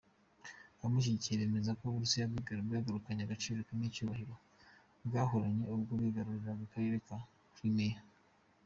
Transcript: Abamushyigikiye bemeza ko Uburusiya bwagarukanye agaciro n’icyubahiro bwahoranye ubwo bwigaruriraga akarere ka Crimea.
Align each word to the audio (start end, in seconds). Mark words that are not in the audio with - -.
Abamushyigikiye 0.77 1.35
bemeza 1.41 1.71
ko 1.77 1.83
Uburusiya 1.89 2.25
bwagarukanye 2.31 3.21
agaciro 3.23 3.57
n’icyubahiro 3.77 4.35
bwahoranye 5.07 5.63
ubwo 5.73 5.91
bwigaruriraga 5.99 6.63
akarere 6.67 6.97
ka 7.07 7.17
Crimea. 7.55 7.99